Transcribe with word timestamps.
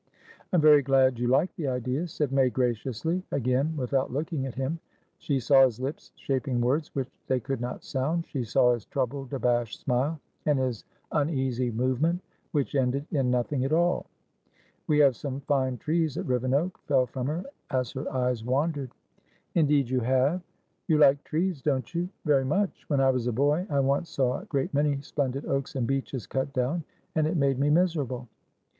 "I'm 0.51 0.61
very 0.61 0.81
glad 0.81 1.19
you 1.19 1.27
like 1.27 1.55
the 1.55 1.67
idea," 1.67 2.07
said 2.07 2.31
May, 2.31 2.49
graciously. 2.49 3.21
Againwithout 3.31 4.09
looking 4.09 4.47
at 4.47 4.55
himshe 4.55 5.39
saw 5.43 5.63
his 5.65 5.79
lips 5.79 6.11
shaping 6.15 6.59
words 6.59 6.89
which 6.95 7.07
they 7.27 7.39
could 7.39 7.61
not 7.61 7.83
sound; 7.83 8.25
she 8.25 8.43
saw 8.43 8.73
his 8.73 8.85
troubled, 8.87 9.31
abashed 9.31 9.79
smile, 9.81 10.19
and 10.47 10.57
his 10.57 10.85
uneasy 11.11 11.69
movement 11.69 12.19
which 12.51 12.73
ended 12.73 13.05
in 13.11 13.29
nothing 13.29 13.63
at 13.63 13.71
all. 13.71 14.07
"We 14.87 14.97
have 14.97 15.15
some 15.15 15.41
fine 15.41 15.77
trees 15.77 16.17
at 16.17 16.25
Rivenoak," 16.25 16.79
fell 16.87 17.05
from 17.05 17.27
her, 17.27 17.45
as 17.69 17.91
her 17.91 18.11
eyes 18.11 18.43
wandered. 18.43 18.89
"Indeed 19.53 19.87
you 19.87 19.99
have!" 19.99 20.41
"You 20.87 20.97
like 20.97 21.23
trees, 21.25 21.61
don't 21.61 21.93
you?" 21.93 22.09
"Very 22.25 22.43
much. 22.43 22.85
When 22.89 23.01
I 23.01 23.11
was 23.11 23.27
a 23.27 23.31
boy, 23.31 23.67
I 23.69 23.79
once 23.79 24.09
saw 24.09 24.39
a 24.39 24.45
great 24.45 24.73
many 24.73 24.99
splendid 25.03 25.45
oaks 25.45 25.75
and 25.75 25.85
beeches 25.85 26.25
cut 26.25 26.51
down, 26.53 26.85
and 27.13 27.27
it 27.27 27.37
made 27.37 27.59
me 27.59 27.69
miserable." 27.69 28.27